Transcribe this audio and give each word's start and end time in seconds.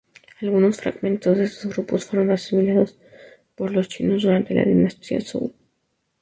Algunos 0.41 0.77
fragmentos 0.77 1.37
de 1.37 1.43
estos 1.45 1.71
grupos 1.73 2.05
fueron 2.05 2.31
asimilados 2.31 2.97
por 3.53 3.71
los 3.71 3.87
chinos 3.87 4.23
durante 4.23 4.55
la 4.55 4.63
dinastía 4.65 5.21
Zhou. 5.21 5.53